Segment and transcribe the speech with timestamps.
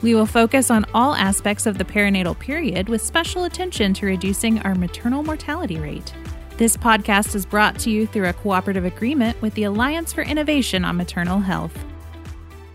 [0.00, 4.60] We will focus on all aspects of the perinatal period with special attention to reducing
[4.60, 6.14] our maternal mortality rate.
[6.56, 10.84] This podcast is brought to you through a cooperative agreement with the Alliance for Innovation
[10.84, 11.76] on Maternal Health.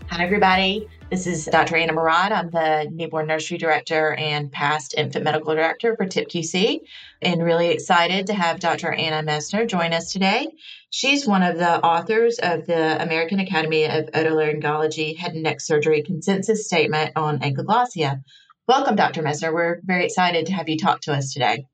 [0.08, 0.88] Hi, everybody.
[1.10, 1.76] This is Dr.
[1.76, 2.32] Anna Morad.
[2.32, 6.80] I'm the newborn nursery director and past infant medical director for TIPQC,
[7.22, 8.90] and really excited to have Dr.
[8.90, 10.48] Anna Messner join us today.
[10.90, 16.02] She's one of the authors of the American Academy of Otolaryngology Head and Neck Surgery
[16.02, 18.22] Consensus Statement on Ankyloglossia.
[18.66, 19.22] Welcome, Dr.
[19.22, 19.52] Messner.
[19.52, 21.66] We're very excited to have you talk to us today.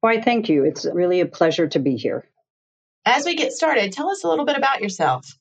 [0.00, 0.64] Why, thank you.
[0.64, 2.28] It's really a pleasure to be here.
[3.04, 5.38] As we get started, tell us a little bit about yourself.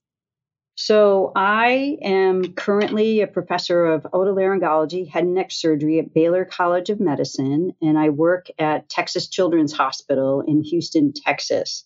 [0.75, 6.89] So, I am currently a professor of otolaryngology, head and neck surgery at Baylor College
[6.89, 11.83] of Medicine, and I work at Texas Children's Hospital in Houston, Texas.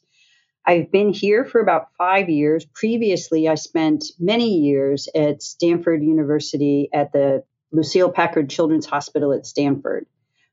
[0.68, 2.66] I've been here for about five years.
[2.66, 9.46] Previously, I spent many years at Stanford University at the Lucile Packard Children's Hospital at
[9.48, 10.06] Stanford,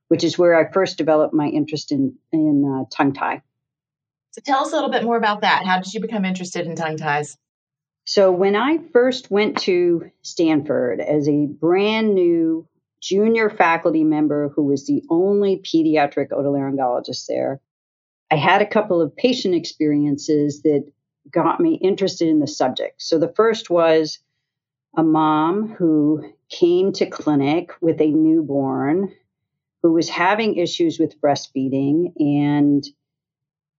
[0.09, 3.43] which is where I first developed my interest in, in uh, tongue tie.
[4.33, 5.67] So, tell us a little bit more about that.
[5.67, 7.37] How did you become interested in tongue ties?
[8.05, 12.67] So when I first went to Stanford as a brand new
[13.01, 17.61] junior faculty member who was the only pediatric otolaryngologist there,
[18.31, 20.91] I had a couple of patient experiences that
[21.31, 23.03] got me interested in the subject.
[23.03, 24.19] So the first was
[24.97, 29.15] a mom who came to clinic with a newborn
[29.83, 32.85] who was having issues with breastfeeding and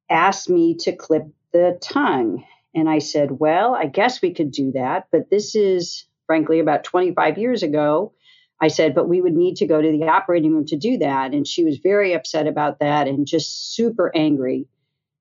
[0.09, 2.44] asked me to clip the tongue.
[2.75, 5.07] And I said, Well, I guess we could do that.
[5.11, 8.13] But this is, frankly, about 25 years ago.
[8.61, 11.33] I said, But we would need to go to the operating room to do that.
[11.33, 14.67] And she was very upset about that and just super angry.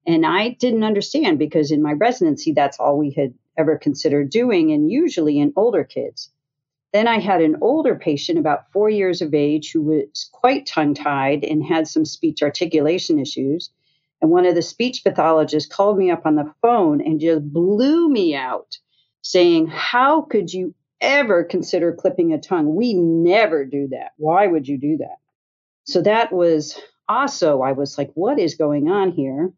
[0.06, 4.72] And I didn't understand because in my residency, that's all we had ever considered doing,
[4.72, 6.30] and usually in older kids.
[6.92, 10.94] Then I had an older patient, about four years of age, who was quite tongue
[10.94, 13.70] tied and had some speech articulation issues.
[14.22, 18.08] And one of the speech pathologists called me up on the phone and just blew
[18.08, 18.78] me out,
[19.20, 22.76] saying, How could you ever consider clipping a tongue?
[22.76, 24.12] We never do that.
[24.16, 25.16] Why would you do that?
[25.84, 29.52] So that was also, I was like, What is going on here?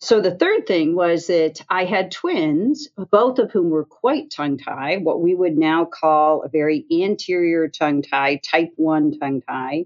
[0.00, 4.58] So the third thing was that I had twins, both of whom were quite tongue
[4.58, 9.84] tied, what we would now call a very anterior tongue tie, type 1 tongue tie.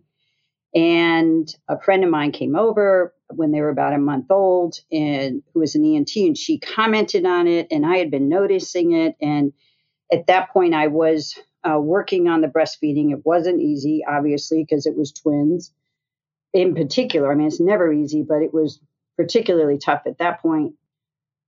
[0.77, 5.43] And a friend of mine came over when they were about a month old and
[5.55, 9.17] who was an ENT and she commented on it and I had been noticing it.
[9.19, 9.55] And
[10.13, 13.11] at that point I was uh, working on the breastfeeding.
[13.11, 15.73] It wasn't easy, obviously, because it was twins
[16.53, 17.33] in particular.
[17.33, 18.79] I mean, it's never easy, but it was
[19.17, 20.75] particularly tough at that point.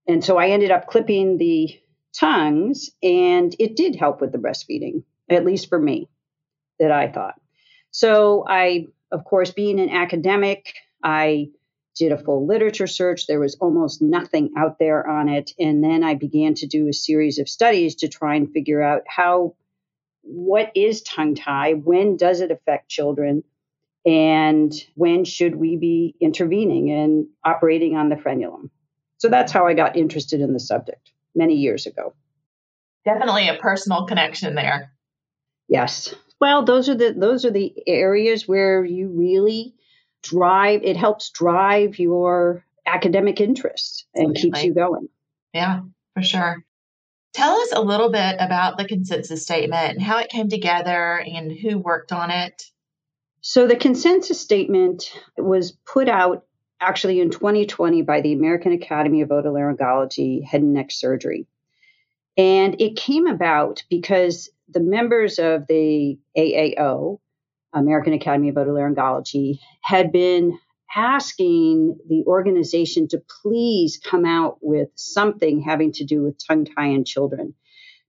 [0.06, 1.78] And so I ended up clipping the
[2.18, 6.08] tongues and it did help with the breastfeeding, at least for me,
[6.80, 7.34] that I thought.
[7.90, 11.48] So I of course, being an academic, I
[11.96, 13.26] did a full literature search.
[13.26, 15.52] There was almost nothing out there on it.
[15.58, 19.02] And then I began to do a series of studies to try and figure out
[19.06, 19.56] how,
[20.22, 21.72] what is tongue tie?
[21.72, 23.42] When does it affect children?
[24.06, 28.70] And when should we be intervening and operating on the frenulum?
[29.18, 32.14] So that's how I got interested in the subject many years ago.
[33.04, 34.92] Definitely a personal connection there.
[35.68, 36.14] Yes.
[36.40, 39.74] Well, those are the those are the areas where you really
[40.22, 40.82] drive.
[40.84, 45.08] It helps drive your academic interests and keeps you going.
[45.52, 45.80] Yeah,
[46.14, 46.64] for sure.
[47.34, 51.52] Tell us a little bit about the consensus statement and how it came together and
[51.52, 52.64] who worked on it.
[53.40, 56.44] So, the consensus statement was put out
[56.80, 61.46] actually in 2020 by the American Academy of Otolaryngology Head and Neck Surgery.
[62.36, 67.18] And it came about because the members of the AAO,
[67.72, 70.58] American Academy of Otolaryngology, had been
[70.94, 76.86] asking the organization to please come out with something having to do with tongue tie
[76.86, 77.54] in children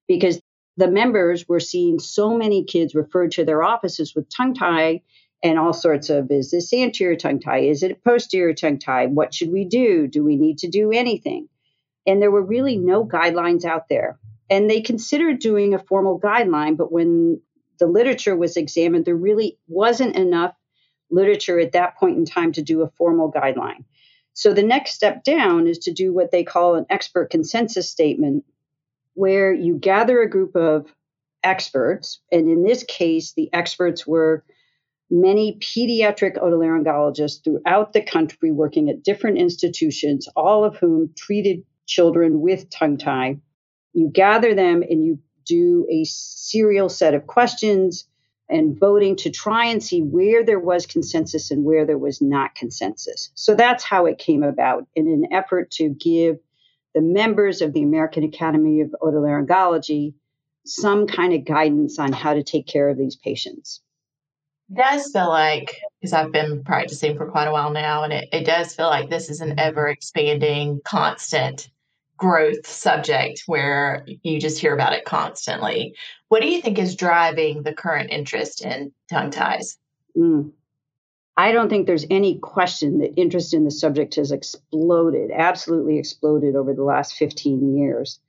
[0.08, 0.42] because
[0.78, 5.02] the members were seeing so many kids referred to their offices with tongue tie
[5.44, 7.60] and all sorts of is this anterior tongue tie?
[7.60, 9.08] Is it posterior tongue tie?
[9.08, 10.08] What should we do?
[10.08, 11.48] Do we need to do anything?
[12.06, 14.20] And there were really no guidelines out there.
[14.50, 17.42] And they considered doing a formal guideline, but when
[17.80, 20.54] the literature was examined, there really wasn't enough
[21.12, 23.86] literature at that point in time to do a formal guideline.
[24.34, 28.46] So the next step down is to do what they call an expert consensus statement,
[29.14, 30.86] where you gather a group of
[31.44, 32.22] experts.
[32.32, 34.44] And in this case, the experts were
[35.10, 42.42] many pediatric otolaryngologists throughout the country working at different institutions, all of whom treated children
[42.42, 43.40] with tongue tie.
[43.94, 48.06] You gather them and you do a serial set of questions
[48.50, 52.56] and voting to try and see where there was consensus and where there was not
[52.56, 53.30] consensus.
[53.36, 56.38] So that's how it came about in an effort to give
[56.96, 60.14] the members of the American Academy of Otolaryngology
[60.66, 63.82] some kind of guidance on how to take care of these patients.
[64.72, 68.30] It does feel like, because I've been practicing for quite a while now, and it,
[68.32, 71.70] it does feel like this is an ever expanding, constant
[72.20, 75.96] growth subject where you just hear about it constantly.
[76.28, 79.78] What do you think is driving the current interest in tongue ties?
[80.16, 80.52] Mm.
[81.38, 86.56] I don't think there's any question that interest in the subject has exploded, absolutely exploded
[86.58, 88.20] over the last 15 years.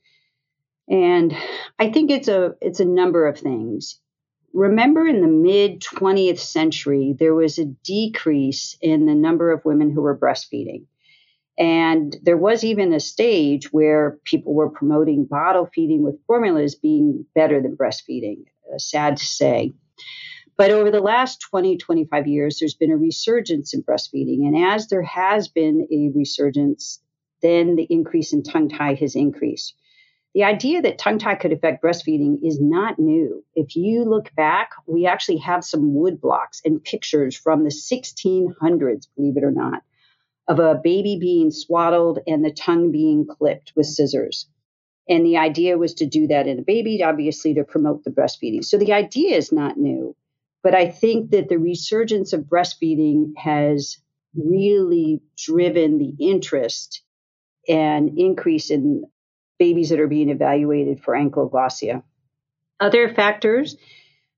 [0.88, 1.36] And
[1.78, 3.98] I think it's a it's a number of things.
[4.52, 9.90] Remember in the mid 20th century there was a decrease in the number of women
[9.90, 10.84] who were breastfeeding.
[11.60, 17.26] And there was even a stage where people were promoting bottle feeding with formulas being
[17.34, 18.44] better than breastfeeding.
[18.72, 19.72] Uh, sad to say.
[20.56, 24.46] But over the last 20, 25 years, there's been a resurgence in breastfeeding.
[24.46, 26.98] And as there has been a resurgence,
[27.42, 29.74] then the increase in tongue tie has increased.
[30.34, 33.44] The idea that tongue tie could affect breastfeeding is not new.
[33.54, 39.08] If you look back, we actually have some wood blocks and pictures from the 1600s,
[39.16, 39.82] believe it or not,
[40.50, 44.48] of a baby being swaddled and the tongue being clipped with scissors.
[45.08, 48.64] And the idea was to do that in a baby, obviously to promote the breastfeeding.
[48.64, 50.16] So the idea is not new.
[50.64, 53.98] But I think that the resurgence of breastfeeding has
[54.34, 57.02] really driven the interest
[57.68, 59.04] and increase in
[59.56, 62.02] babies that are being evaluated for ankyloglossia.
[62.80, 63.76] Other factors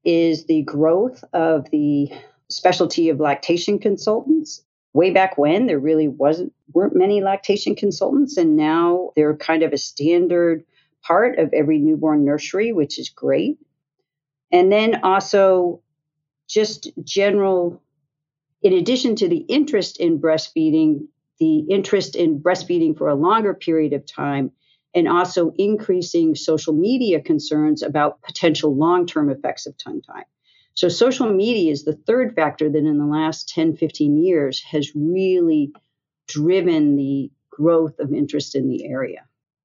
[0.04, 2.10] is the growth of the
[2.50, 8.56] specialty of lactation consultants way back when there really wasn't weren't many lactation consultants and
[8.56, 10.64] now they're kind of a standard
[11.02, 13.58] part of every newborn nursery which is great.
[14.50, 15.80] And then also
[16.48, 17.82] just general
[18.62, 21.06] in addition to the interest in breastfeeding
[21.40, 24.52] the interest in breastfeeding for a longer period of time
[24.94, 30.24] and also increasing social media concerns about potential long-term effects of tongue tie
[30.74, 34.92] so social media is the third factor that in the last 10, 15 years has
[34.94, 35.72] really
[36.28, 39.24] driven the growth of interest in the area.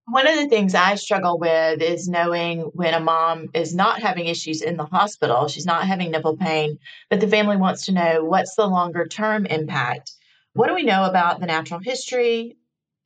[0.09, 4.27] One of the things I struggle with is knowing when a mom is not having
[4.27, 6.79] issues in the hospital, she's not having nipple pain,
[7.09, 10.11] but the family wants to know what's the longer term impact.
[10.53, 12.57] What do we know about the natural history,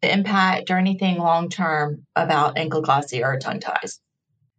[0.02, 4.00] the impact, or anything long term about ankyloglossia or tongue ties?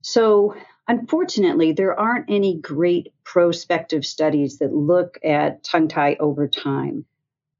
[0.03, 0.57] So,
[0.93, 7.07] Unfortunately, there aren't any great prospective studies that look at tongue tie over time.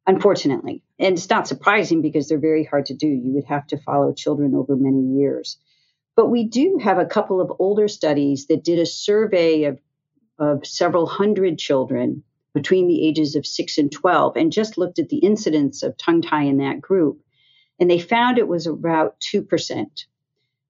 [0.07, 0.83] Unfortunately.
[0.99, 3.07] And it's not surprising because they're very hard to do.
[3.07, 5.57] You would have to follow children over many years.
[6.15, 9.79] But we do have a couple of older studies that did a survey of,
[10.39, 15.09] of several hundred children between the ages of 6 and 12 and just looked at
[15.09, 17.23] the incidence of tongue tie in that group.
[17.81, 19.87] And they found it was about 2%.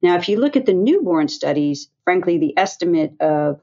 [0.03, 3.61] Now, if you look at the newborn studies, frankly, the estimate of,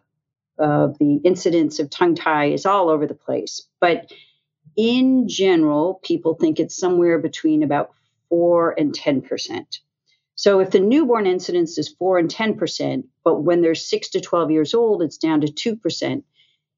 [0.57, 3.67] of the incidence of tongue tie is all over the place.
[3.81, 4.11] But
[4.77, 7.93] in general, people think it's somewhere between about
[8.29, 9.79] 4 and 10%.
[10.35, 14.51] So if the newborn incidence is 4 and 10%, but when they're 6 to 12
[14.51, 16.23] years old, it's down to 2%,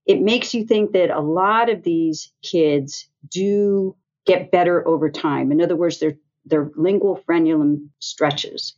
[0.08, 5.52] it makes you think that a lot of these kids do get better over time.
[5.52, 8.74] In other words, their, their lingual frenulum stretches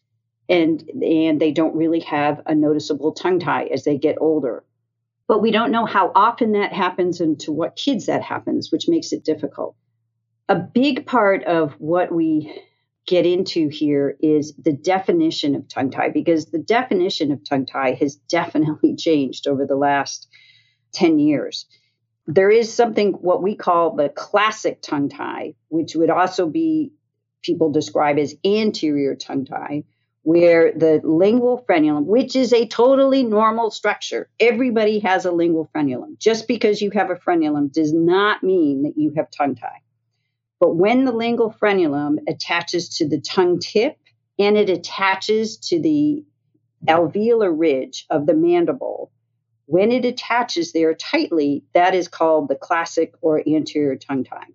[0.49, 4.63] and and they don't really have a noticeable tongue tie as they get older.
[5.27, 8.87] But we don't know how often that happens and to what kids that happens which
[8.87, 9.75] makes it difficult.
[10.49, 12.61] A big part of what we
[13.07, 17.93] get into here is the definition of tongue tie because the definition of tongue tie
[17.93, 20.27] has definitely changed over the last
[20.93, 21.65] 10 years.
[22.27, 26.91] There is something what we call the classic tongue tie which would also be
[27.41, 29.83] people describe as anterior tongue tie
[30.23, 36.17] where the lingual frenulum, which is a totally normal structure, everybody has a lingual frenulum.
[36.17, 39.81] Just because you have a frenulum does not mean that you have tongue tie.
[40.61, 43.97] But when the lingual frenulum attaches to the tongue tip
[44.39, 46.23] and it attaches to the
[46.87, 49.11] alveolar ridge of the mandible,
[49.65, 54.47] when it attaches there tightly, that is called the classic or anterior tongue tie.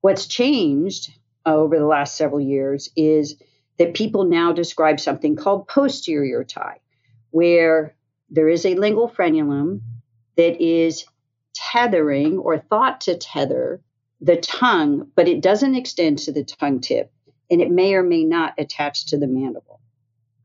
[0.00, 1.10] What's changed
[1.44, 3.34] over the last several years is
[3.80, 6.78] that people now describe something called posterior tie,
[7.30, 7.96] where
[8.28, 9.80] there is a lingual frenulum
[10.36, 11.06] that is
[11.54, 13.80] tethering or thought to tether
[14.20, 17.10] the tongue, but it doesn't extend to the tongue tip
[17.50, 19.80] and it may or may not attach to the mandible.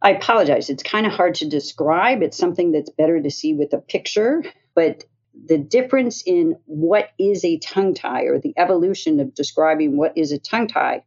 [0.01, 0.69] I apologize.
[0.69, 2.23] It's kind of hard to describe.
[2.23, 4.43] It's something that's better to see with a picture,
[4.75, 5.03] but
[5.45, 10.31] the difference in what is a tongue tie or the evolution of describing what is
[10.31, 11.03] a tongue tie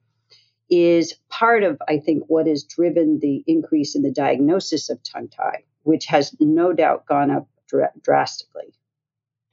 [0.71, 5.29] is part of, I think, what has driven the increase in the diagnosis of tongue
[5.29, 8.75] tie, which has no doubt gone up dr- drastically.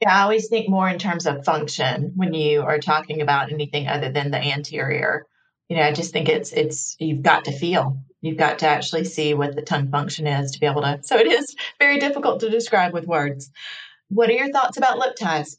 [0.00, 3.88] Yeah, I always think more in terms of function when you are talking about anything
[3.88, 5.26] other than the anterior.
[5.68, 8.02] You know, I just think it's it's you've got to feel.
[8.20, 11.00] You've got to actually see what the tongue function is to be able to.
[11.02, 13.50] So it is very difficult to describe with words.
[14.08, 15.58] What are your thoughts about lip ties?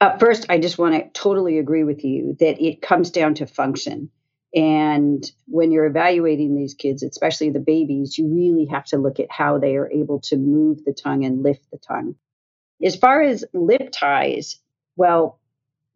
[0.00, 3.46] Uh, first, I just want to totally agree with you that it comes down to
[3.46, 4.10] function.
[4.54, 9.30] And when you're evaluating these kids, especially the babies, you really have to look at
[9.30, 12.14] how they are able to move the tongue and lift the tongue.
[12.82, 14.60] As far as lip ties,
[14.96, 15.40] well,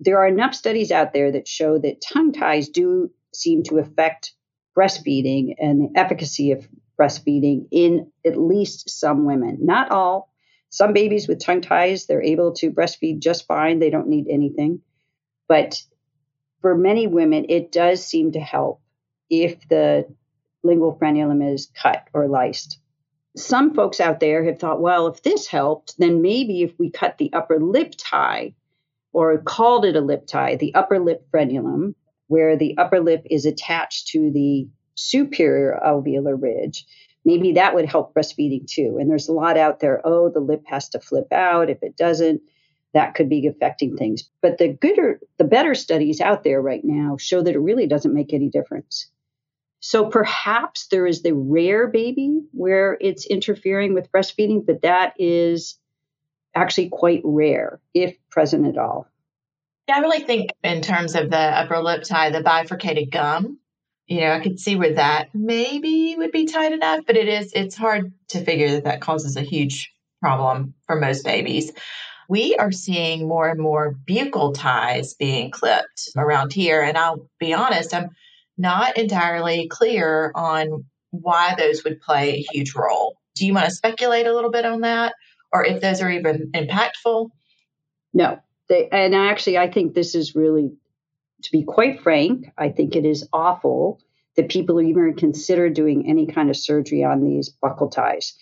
[0.01, 4.33] there are enough studies out there that show that tongue ties do seem to affect
[4.77, 6.67] breastfeeding and the efficacy of
[6.99, 9.59] breastfeeding in at least some women.
[9.61, 10.33] Not all.
[10.71, 13.79] Some babies with tongue ties, they're able to breastfeed just fine.
[13.79, 14.83] They don't need anything.
[15.49, 15.81] But
[16.61, 18.81] for many women, it does seem to help
[19.31, 20.07] if the
[20.63, 22.77] lingual frenulum is cut or lysed.
[23.37, 27.19] Some folks out there have thought, well, if this helped, then maybe if we cut
[27.19, 28.55] the upper lip tie
[29.13, 31.95] or called it a lip tie, the upper lip frenulum,
[32.27, 36.85] where the upper lip is attached to the superior alveolar ridge,
[37.25, 38.99] maybe that would help breastfeeding too.
[39.01, 41.71] And there's a lot out there, oh, the lip has to flip out.
[41.71, 42.43] If it doesn't,
[42.95, 43.99] that could be affecting mm-hmm.
[43.99, 44.31] things.
[44.43, 48.15] But the gooder, the better studies out there right now show that it really doesn't
[48.15, 49.11] make any difference.
[49.81, 55.79] So perhaps there is the rare baby where it's interfering with breastfeeding, but that is
[56.55, 59.07] actually quite rare, if present at all.
[59.87, 63.59] Yeah, I really think in terms of the upper lip tie, the bifurcated gum,
[64.07, 67.53] you know, I could see where that maybe would be tight enough, but it is,
[67.55, 71.71] it's hard to figure that that causes a huge problem for most babies
[72.29, 76.83] we are seeing more and more buccal ties being clipped around here.
[76.83, 78.11] And I'll be honest, I'm
[78.59, 83.17] not entirely clear on why those would play a huge role.
[83.35, 85.15] Do you want to speculate a little bit on that
[85.53, 87.31] or if those are even impactful?
[88.13, 88.41] No.
[88.69, 90.71] They, and actually, I think this is really,
[91.45, 94.01] to be quite frank, I think it is awful
[94.37, 98.35] that people even consider doing any kind of surgery on these buccal ties.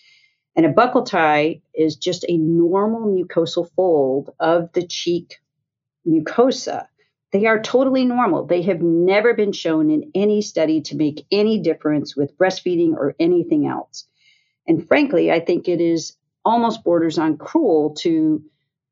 [0.56, 5.36] And a buccal tie is just a normal mucosal fold of the cheek
[6.08, 6.86] mucosa.
[7.32, 8.46] They are totally normal.
[8.46, 13.14] They have never been shown in any study to make any difference with breastfeeding or
[13.20, 14.06] anything else.
[14.66, 18.42] And frankly, I think it is almost borders on cruel to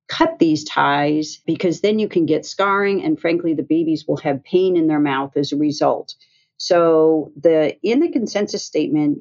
[0.06, 4.44] cut these ties because then you can get scarring and frankly the babies will have
[4.44, 6.14] pain in their mouth as a result.
[6.58, 9.20] So the in the consensus statement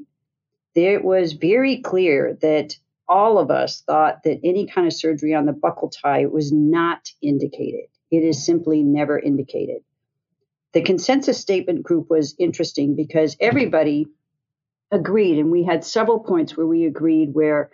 [0.75, 2.75] it was very clear that
[3.07, 7.09] all of us thought that any kind of surgery on the buccal tie was not
[7.21, 7.85] indicated.
[8.11, 9.81] It is simply never indicated.
[10.73, 14.07] The consensus statement group was interesting because everybody
[14.91, 17.71] agreed, and we had several points where we agreed where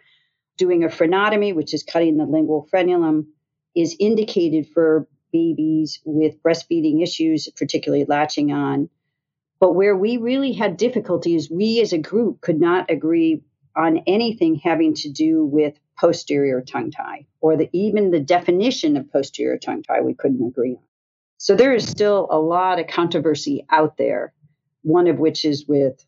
[0.58, 3.28] doing a frenotomy, which is cutting the lingual frenulum,
[3.76, 8.90] is indicated for babies with breastfeeding issues, particularly latching on.
[9.60, 13.44] But where we really had difficulties, we as a group could not agree
[13.76, 19.12] on anything having to do with posterior tongue tie or the, even the definition of
[19.12, 20.84] posterior tongue tie, we couldn't agree on.
[21.38, 24.34] So there is still a lot of controversy out there,
[24.82, 26.06] one of which is with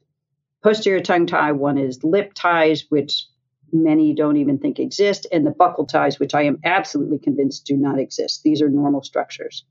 [0.64, 3.28] posterior tongue tie, one is lip ties, which
[3.72, 7.78] many don't even think exist, and the buccal ties, which I am absolutely convinced do
[7.78, 8.44] not exist.
[8.44, 9.66] These are normal structures.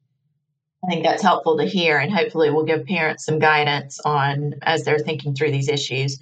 [0.91, 4.99] Think that's helpful to hear, and hopefully, will give parents some guidance on as they're
[4.99, 6.21] thinking through these issues.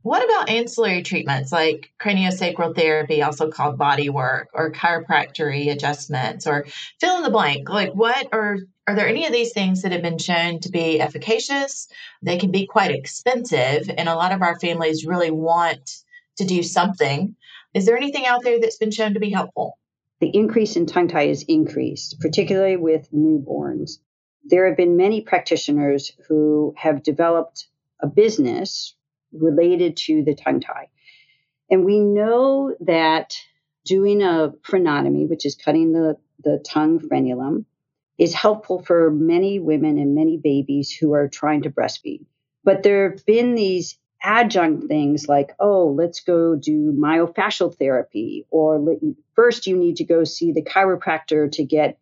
[0.00, 6.64] What about ancillary treatments like craniosacral therapy, also called body work, or chiropractic adjustments, or
[6.98, 7.68] fill in the blank?
[7.68, 10.98] Like, what are are there any of these things that have been shown to be
[10.98, 11.86] efficacious?
[12.22, 15.94] They can be quite expensive, and a lot of our families really want
[16.38, 17.36] to do something.
[17.74, 19.76] Is there anything out there that's been shown to be helpful?
[20.20, 23.98] the increase in tongue tie is increased, particularly with newborns.
[24.48, 27.66] There have been many practitioners who have developed
[28.00, 28.94] a business
[29.32, 30.88] related to the tongue tie.
[31.68, 33.36] And we know that
[33.84, 37.64] doing a frenotomy, which is cutting the, the tongue frenulum,
[38.18, 42.24] is helpful for many women and many babies who are trying to breastfeed.
[42.62, 48.96] But there have been these adjunct things like, oh, let's go do myofascial therapy, or
[49.34, 51.98] first you need to go see the chiropractor to get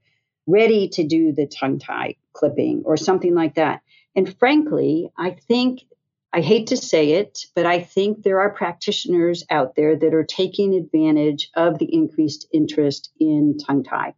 [0.46, 3.80] ready to do the tongue tie clipping or something like that.
[4.14, 5.80] And frankly, I think,
[6.32, 10.24] I hate to say it, but I think there are practitioners out there that are
[10.24, 14.14] taking advantage of the increased interest in tongue tie.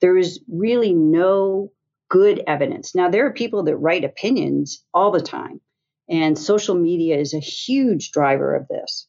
[0.00, 1.72] There is really no
[2.08, 2.94] good evidence.
[2.94, 5.60] Now, there are people that write opinions all the time,
[6.08, 9.06] and social media is a huge driver of this.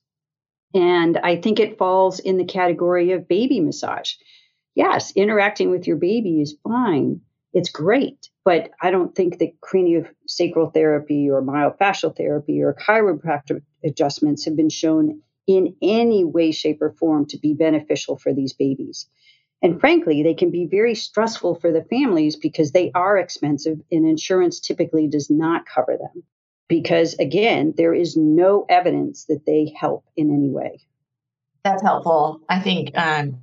[0.73, 4.13] And I think it falls in the category of baby massage.
[4.75, 7.21] Yes, interacting with your baby is fine.
[7.53, 8.29] It's great.
[8.45, 14.69] But I don't think that craniosacral therapy or myofascial therapy or chiropractic adjustments have been
[14.69, 19.09] shown in any way, shape, or form to be beneficial for these babies.
[19.61, 24.07] And frankly, they can be very stressful for the families because they are expensive and
[24.07, 26.23] insurance typically does not cover them.
[26.67, 30.81] Because again, there is no evidence that they help in any way.
[31.63, 32.41] That's helpful.
[32.47, 33.41] I think um,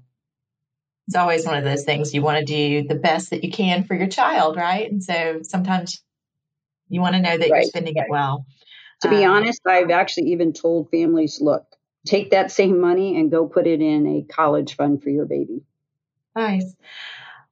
[1.06, 3.84] it's always one of those things you want to do the best that you can
[3.84, 4.90] for your child, right?
[4.90, 6.02] And so sometimes
[6.88, 7.62] you want to know that right.
[7.62, 8.46] you're spending it well.
[9.02, 11.64] To be um, honest, I've actually even told families look,
[12.06, 15.62] take that same money and go put it in a college fund for your baby.
[16.34, 16.74] Nice.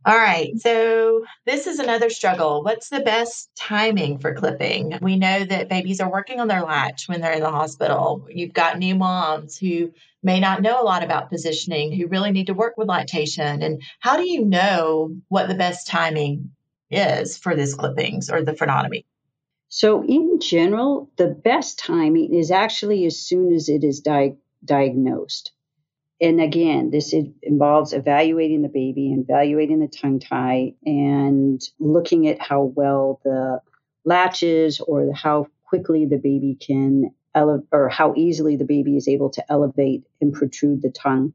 [0.06, 0.52] All right.
[0.58, 2.62] So this is another struggle.
[2.62, 4.98] What's the best timing for clipping?
[5.00, 8.26] We know that babies are working on their latch when they're in the hospital.
[8.28, 9.92] You've got new moms who
[10.22, 13.62] may not know a lot about positioning, who really need to work with lactation.
[13.62, 16.50] And how do you know what the best timing
[16.90, 19.06] is for this clippings or the frenotomy?
[19.70, 25.52] So, in general, the best timing is actually as soon as it is di- diagnosed
[26.24, 32.62] and again, this involves evaluating the baby, evaluating the tongue tie, and looking at how
[32.62, 33.60] well the
[34.06, 39.28] latches or how quickly the baby can elevate or how easily the baby is able
[39.30, 41.34] to elevate and protrude the tongue.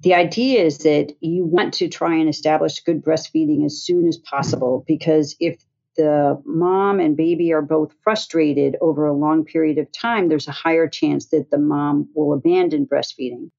[0.00, 4.16] The idea is that you want to try and establish good breastfeeding as soon as
[4.18, 5.64] possible because if
[5.96, 10.52] the mom and baby are both frustrated over a long period of time, there's a
[10.52, 13.50] higher chance that the mom will abandon breastfeeding.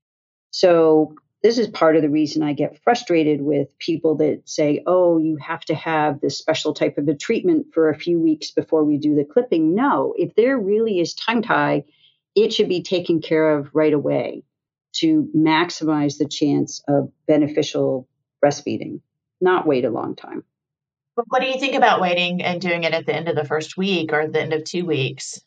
[0.58, 5.20] So this is part of the reason I get frustrated with people that say, oh,
[5.20, 8.84] you have to have this special type of a treatment for a few weeks before
[8.84, 9.76] we do the clipping.
[9.76, 11.84] No, if there really is tongue tie,
[12.36, 14.46] it should be taken care of right away
[14.93, 18.08] to maximize the chance of beneficial
[18.43, 19.02] breastfeeding,
[19.39, 20.43] not wait a long time.
[21.13, 23.78] What do you think about waiting and doing it at the end of the first
[23.78, 25.39] week or the end of two weeks?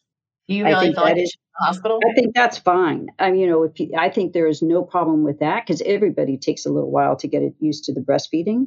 [0.51, 2.01] Do you really feel like is, hospital?
[2.05, 3.07] I think that's fine.
[3.21, 5.81] I mean, you know, if you, I think there is no problem with that because
[5.83, 8.67] everybody takes a little while to get it used to the breastfeeding.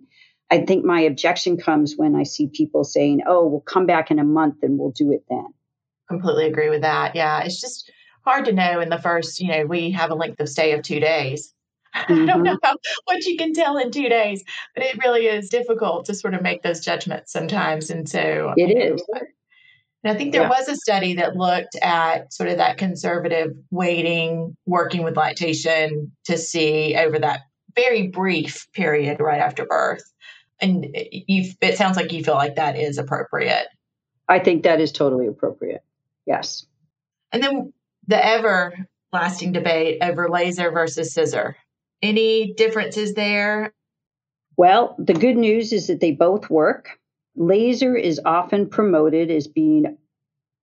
[0.49, 4.19] I think my objection comes when I see people saying, "Oh, we'll come back in
[4.19, 5.47] a month and we'll do it then."
[6.07, 7.17] Completely agree with that.
[7.17, 7.91] Yeah, it's just
[8.23, 9.41] hard to know in the first.
[9.41, 11.53] You know, we have a length of stay of two days.
[11.93, 12.13] Mm-hmm.
[12.13, 12.43] I don't mm-hmm.
[12.43, 14.41] know how, what you can tell in two days,
[14.73, 17.89] but it really is difficult to sort of make those judgments sometimes.
[17.89, 19.03] And so it is.
[20.03, 20.49] And I think there yeah.
[20.49, 26.37] was a study that looked at sort of that conservative waiting, working with lactation to
[26.37, 27.41] see over that
[27.75, 30.03] very brief period right after birth.
[30.59, 33.67] And you, it sounds like you feel like that is appropriate.
[34.27, 35.83] I think that is totally appropriate.
[36.25, 36.65] Yes.
[37.31, 37.73] And then
[38.07, 38.73] the ever
[39.11, 41.55] lasting debate over laser versus scissor.
[42.01, 43.73] Any differences there?
[44.57, 46.99] Well, the good news is that they both work
[47.35, 49.97] laser is often promoted as being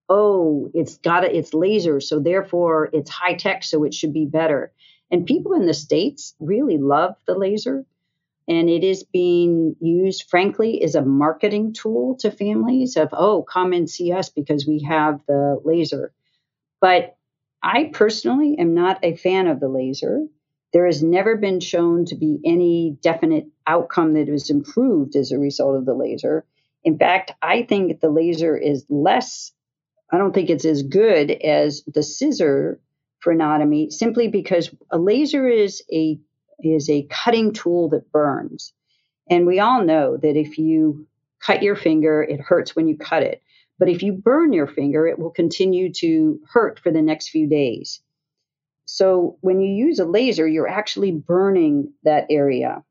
[0.08, 4.26] oh it's got a, it's laser so therefore it's high tech so it should be
[4.26, 4.72] better.
[5.12, 7.84] And people in the states really love the laser
[8.46, 13.72] and it is being used frankly as a marketing tool to families of oh come
[13.72, 16.12] and see us because we have the laser.
[16.80, 17.16] But
[17.62, 20.26] i personally am not a fan of the laser.
[20.72, 25.38] There has never been shown to be any definite outcome that was improved as a
[25.38, 26.44] result of the laser
[26.84, 29.52] in fact, I think the laser is less,
[30.10, 32.80] I don't think it's as good as the scissor
[33.24, 36.18] frenotomy simply because a laser is a
[36.62, 38.72] is a cutting tool that burns.
[39.28, 41.06] And we all know that if you
[41.40, 43.42] cut your finger, it hurts when you cut it.
[43.78, 47.48] But if you burn your finger, it will continue to hurt for the next few
[47.48, 48.02] days.
[48.84, 52.82] So when you use a laser, you're actually burning that area.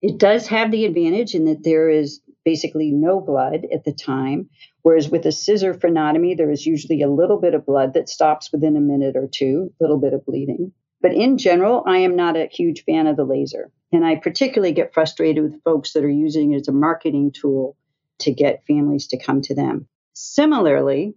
[0.00, 4.48] It does have the advantage in that there is basically no blood at the time.
[4.82, 8.50] Whereas with a scissor frenotomy, there is usually a little bit of blood that stops
[8.52, 10.72] within a minute or two, a little bit of bleeding.
[11.00, 13.70] But in general, I am not a huge fan of the laser.
[13.92, 17.76] And I particularly get frustrated with folks that are using it as a marketing tool
[18.20, 19.86] to get families to come to them.
[20.14, 21.14] Similarly,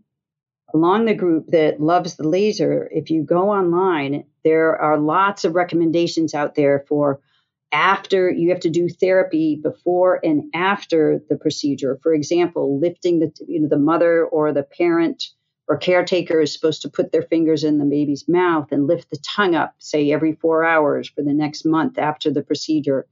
[0.74, 5.56] along the group that loves the laser, if you go online, there are lots of
[5.56, 7.20] recommendations out there for
[7.72, 12.00] after you have to do therapy before and after the procedure.
[12.04, 15.24] For example, lifting the you know the mother or the parent
[15.68, 19.20] or caretaker is supposed to put their fingers in the baby's mouth and lift the
[19.24, 23.08] tongue up, say every 4 hours for the next month after the procedure.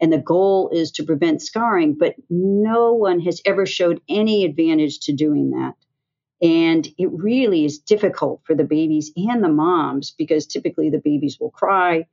[0.00, 5.00] And the goal is to prevent scarring, but no one has ever showed any advantage
[5.00, 5.74] to doing that.
[6.42, 11.38] And it really is difficult for the babies and the moms because typically the babies
[11.40, 12.06] will cry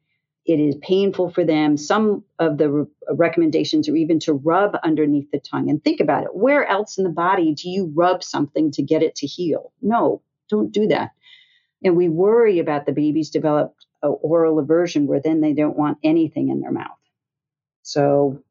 [0.46, 1.78] it is painful for them.
[1.78, 5.70] Some of the re- recommendations are even to rub underneath the tongue.
[5.70, 9.04] And think about it where else in the body do you rub something to get
[9.04, 9.72] it to heal?
[9.82, 11.12] No, don't do that.
[11.84, 16.50] And we worry about the babies develop oral aversion where then they don't want anything
[16.50, 16.98] in their mouth.
[17.84, 18.44] So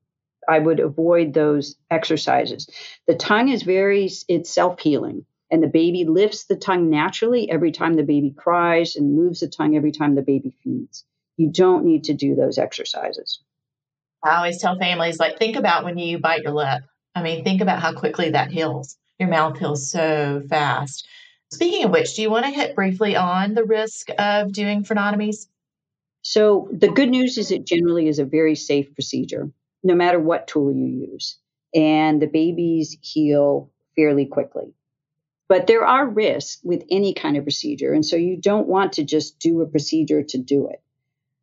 [0.49, 2.69] I would avoid those exercises.
[3.07, 5.25] The tongue is very, it's self healing.
[5.53, 9.49] And the baby lifts the tongue naturally every time the baby cries and moves the
[9.49, 11.05] tongue every time the baby feeds
[11.41, 13.41] you don't need to do those exercises.
[14.23, 16.83] I always tell families, like, think about when you bite your lip.
[17.15, 18.99] I mean, think about how quickly that heals.
[19.19, 21.09] Your mouth heals so fast.
[21.51, 25.47] Speaking of which, do you want to hit briefly on the risk of doing frenotomies?
[26.21, 29.51] So, the good news is it generally is a very safe procedure,
[29.83, 31.39] no matter what tool you use.
[31.75, 34.75] And the babies heal fairly quickly.
[35.49, 37.95] But there are risks with any kind of procedure.
[37.95, 40.83] And so, you don't want to just do a procedure to do it.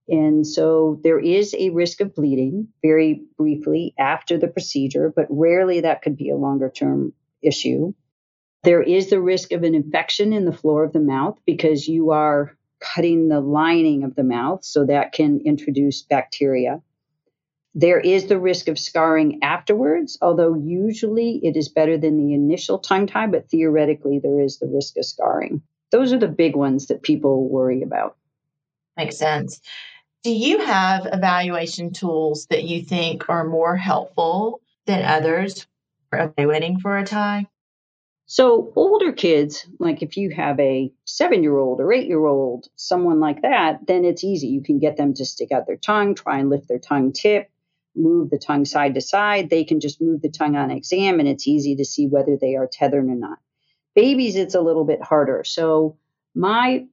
[0.10, 5.82] And so there is a risk of bleeding very briefly after the procedure, but rarely
[5.82, 7.94] that could be a longer term issue.
[8.64, 12.12] There is the risk of an infection in the floor of the mouth because you
[12.12, 16.82] are cutting the lining of the mouth, so that can introduce bacteria.
[17.74, 22.80] There is the risk of scarring afterwards, although usually it is better than the initial
[22.80, 25.62] tongue tie, but theoretically there is the risk of scarring.
[25.92, 28.18] Those are the big ones that people worry about.
[28.96, 29.62] Makes sense.
[30.24, 35.68] Do you have evaluation tools that you think are more helpful than others
[36.10, 37.48] for evaluating for a tie?
[38.26, 42.68] So, older kids, like if you have a seven year old or eight year old,
[42.76, 44.48] someone like that, then it's easy.
[44.48, 47.50] You can get them to stick out their tongue, try and lift their tongue tip,
[47.96, 49.50] move the tongue side to side.
[49.50, 52.56] They can just move the tongue on exam, and it's easy to see whether they
[52.56, 53.38] are tethered or not.
[53.96, 55.44] Babies, it's a little bit harder.
[55.46, 55.98] So,
[56.36, 56.86] my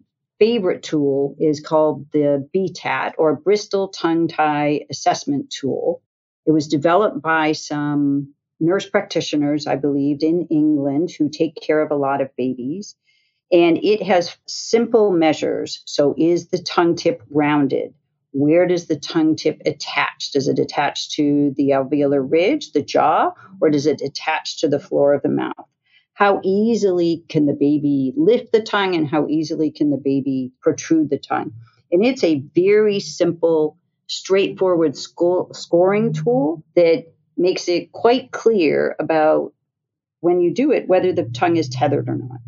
[0.45, 6.03] favorite tool is called the BTAT or Bristol Tongue Tie Assessment Tool.
[6.45, 11.91] It was developed by some nurse practitioners, I believe, in England who take care of
[11.91, 12.95] a lot of babies.
[13.51, 15.83] And it has simple measures.
[15.87, 17.95] So, is the tongue tip rounded?
[18.33, 20.33] Where does the tongue tip attach?
[20.33, 23.31] Does it attach to the alveolar ridge, the jaw,
[23.63, 25.69] or does it attach to the floor of the mouth?
[26.14, 31.11] How easily can the baby lift the tongue and how easily can the baby protrude
[31.11, 31.53] the tongue.
[31.90, 37.05] And it's a very simple, straightforward sco- scoring tool that
[37.37, 39.53] makes it quite clear about
[40.20, 42.38] when you do it whether the tongue is tethered or not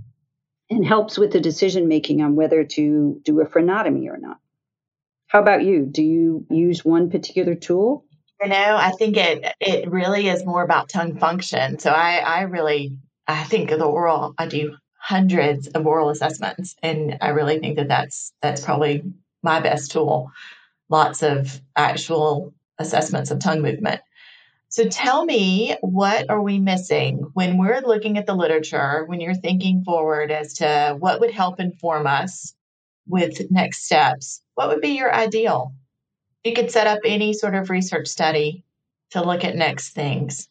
[0.70, 4.38] and helps with the decision making on whether to do a frenotomy or not.
[5.28, 5.86] How about you?
[5.86, 8.04] Do you use one particular tool?
[8.40, 11.78] You know, I think it it really is more about tongue function.
[11.78, 12.96] So I I really
[13.28, 17.88] I think the oral, I do hundreds of oral assessments, and I really think that
[17.88, 19.02] that's that's probably
[19.42, 20.30] my best tool.
[20.88, 24.00] Lots of actual assessments of tongue movement.
[24.68, 29.04] So tell me, what are we missing when we're looking at the literature?
[29.06, 32.54] When you're thinking forward as to what would help inform us
[33.06, 35.72] with next steps, what would be your ideal?
[36.44, 38.64] You could set up any sort of research study
[39.10, 40.48] to look at next things.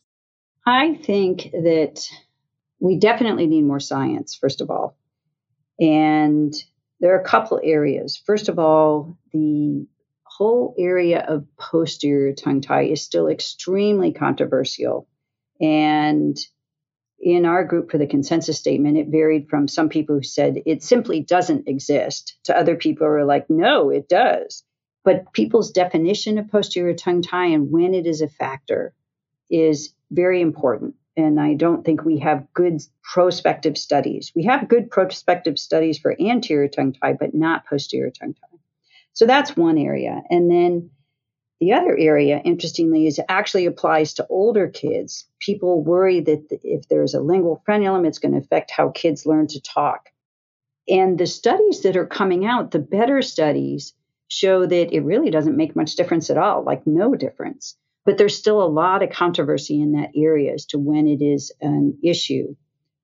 [0.65, 2.07] I think that
[2.79, 4.97] we definitely need more science, first of all.
[5.79, 6.53] And
[6.99, 8.21] there are a couple areas.
[8.25, 9.87] First of all, the
[10.23, 15.07] whole area of posterior tongue tie is still extremely controversial.
[15.61, 16.37] And
[17.19, 20.83] in our group for the consensus statement, it varied from some people who said it
[20.83, 24.63] simply doesn't exist to other people who are like, no, it does.
[25.03, 28.93] But people's definition of posterior tongue tie and when it is a factor
[29.49, 34.31] is very important and I don't think we have good prospective studies.
[34.35, 38.57] We have good prospective studies for anterior tongue tie, but not posterior tongue tie.
[39.13, 40.21] So that's one area.
[40.29, 40.89] And then
[41.61, 45.25] the other area, interestingly, is actually applies to older kids.
[45.39, 49.47] People worry that if there's a lingual frenulum, it's going to affect how kids learn
[49.47, 50.09] to talk.
[50.87, 53.93] And the studies that are coming out, the better studies,
[54.27, 57.77] show that it really doesn't make much difference at all, like no difference.
[58.05, 61.51] But there's still a lot of controversy in that area as to when it is
[61.59, 62.55] an issue.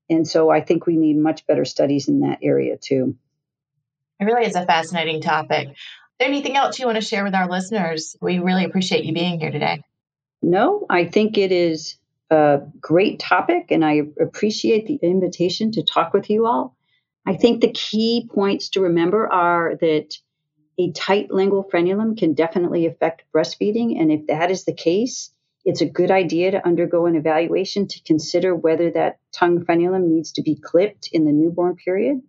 [0.09, 3.15] And so I think we need much better studies in that area too.
[4.19, 5.69] It really is a fascinating topic.
[5.69, 5.75] Is
[6.19, 8.15] there Anything else you want to share with our listeners?
[8.21, 9.81] We really appreciate you being here today.
[10.41, 11.97] No, I think it is
[12.29, 16.77] a great topic, and I appreciate the invitation to talk with you all.
[17.25, 20.15] I think the key points to remember are that
[20.81, 23.99] a tight lingual frenulum can definitely affect breastfeeding.
[23.99, 25.31] And if that is the case,
[25.63, 30.31] it's a good idea to undergo an evaluation to consider whether that tongue frenulum needs
[30.33, 32.21] to be clipped in the newborn period.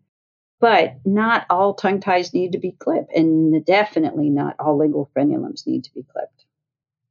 [0.60, 5.66] But not all tongue ties need to be clipped, and definitely not all lingual frenulums
[5.66, 6.44] need to be clipped.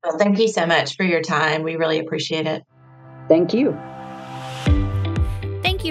[0.04, 1.64] Well, thank you so much for your time.
[1.64, 2.64] We really appreciate it.
[3.28, 3.78] Thank you.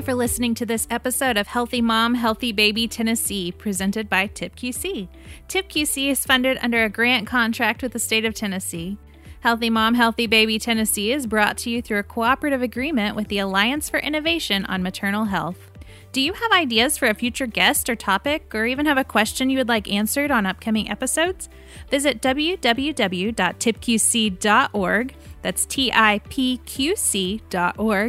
[0.01, 5.09] You for listening to this episode of Healthy Mom, Healthy Baby Tennessee, presented by TIPQC.
[5.47, 8.97] TIPQC is funded under a grant contract with the state of Tennessee.
[9.41, 13.41] Healthy Mom, Healthy Baby Tennessee is brought to you through a cooperative agreement with the
[13.41, 15.70] Alliance for Innovation on Maternal Health.
[16.13, 19.49] Do you have ideas for a future guest or topic, or even have a question
[19.49, 21.49] you would like answered on upcoming episodes?
[21.89, 26.59] Visit www.tipqc.org that's tipqc.org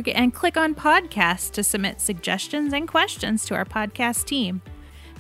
[0.09, 4.61] and click on podcast to submit suggestions and questions to our podcast team.